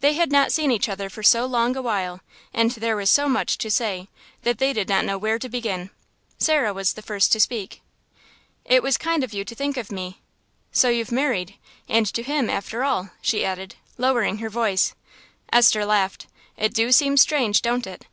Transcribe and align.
They 0.00 0.14
had 0.14 0.32
not 0.32 0.50
seen 0.50 0.72
each 0.72 0.88
other 0.88 1.08
for 1.08 1.22
so 1.22 1.46
long 1.46 1.76
a 1.76 1.82
while, 1.82 2.20
and 2.52 2.72
there 2.72 2.96
was 2.96 3.10
so 3.10 3.28
much 3.28 3.56
to 3.58 3.70
say 3.70 4.08
that 4.42 4.58
they 4.58 4.72
did 4.72 4.88
not 4.88 5.04
know 5.04 5.16
where 5.16 5.38
to 5.38 5.48
begin. 5.48 5.90
Sarah 6.36 6.74
was 6.74 6.94
the 6.94 7.00
first 7.00 7.30
to 7.30 7.38
speak. 7.38 7.80
"It 8.64 8.82
was 8.82 8.98
kind 8.98 9.22
of 9.22 9.32
you 9.32 9.44
to 9.44 9.54
think 9.54 9.76
of 9.76 9.92
me. 9.92 10.20
So 10.72 10.88
you've 10.88 11.12
married, 11.12 11.54
and 11.88 12.06
to 12.12 12.24
him 12.24 12.50
after 12.50 12.82
all!" 12.82 13.10
she 13.22 13.44
added, 13.44 13.76
lowering 13.96 14.38
her 14.38 14.50
voice. 14.50 14.96
Esther 15.52 15.86
laughed. 15.86 16.26
"It 16.56 16.74
do 16.74 16.90
seem 16.90 17.16
strange, 17.16 17.62
don't 17.62 17.86
it?" 17.86 18.04